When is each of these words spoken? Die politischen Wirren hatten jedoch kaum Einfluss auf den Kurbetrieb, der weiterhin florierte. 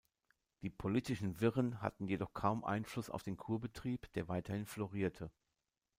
Die 0.63 0.71
politischen 0.71 1.41
Wirren 1.41 1.79
hatten 1.83 2.07
jedoch 2.07 2.33
kaum 2.33 2.63
Einfluss 2.63 3.11
auf 3.11 3.21
den 3.21 3.37
Kurbetrieb, 3.37 4.11
der 4.13 4.27
weiterhin 4.27 4.65
florierte. 4.65 5.29